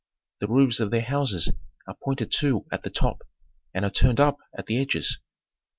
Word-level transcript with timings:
The 0.39 0.47
roofs 0.47 0.79
of 0.79 0.89
their 0.89 1.03
houses 1.03 1.51
are 1.87 1.93
pointed 2.03 2.31
too 2.31 2.65
at 2.71 2.81
the 2.81 2.89
top, 2.89 3.21
and 3.71 3.85
are 3.85 3.91
turned 3.91 4.19
up 4.19 4.37
at 4.57 4.65
the 4.65 4.79
edges. 4.79 5.19